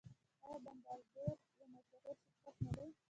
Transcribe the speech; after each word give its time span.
آیا 0.45 0.57
بمبارډیر 0.65 1.37
یو 1.57 1.65
مشهور 1.73 2.15
شرکت 2.23 2.55
نه 2.63 2.71
دی؟ 2.77 2.87